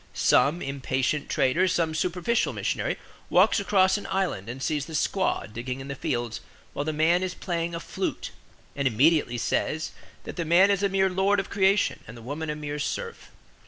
Some 0.15 0.63
impatient 0.63 1.29
trader, 1.29 1.67
some 1.67 1.93
superficial 1.93 2.53
missionary, 2.53 2.97
walks 3.29 3.59
across 3.59 3.97
an 3.99 4.07
island 4.09 4.49
and 4.49 4.59
sees 4.59 4.87
the 4.87 4.93
squaw 4.93 5.45
digging 5.53 5.79
in 5.79 5.89
the 5.89 5.93
fields 5.93 6.41
while 6.73 6.83
the 6.85 6.91
man 6.91 7.21
is 7.21 7.35
playing 7.35 7.75
a 7.75 7.79
flute; 7.79 8.31
and 8.75 8.87
immediately 8.87 9.37
says 9.37 9.91
that 10.23 10.37
the 10.37 10.43
man 10.43 10.71
is 10.71 10.81
a 10.81 10.89
mere 10.89 11.07
lord 11.07 11.39
of 11.39 11.51
creation 11.51 11.99
and 12.07 12.17
the 12.17 12.23
woman 12.23 12.49
a 12.49 12.55
mere 12.55 12.79
serf. 12.79 13.29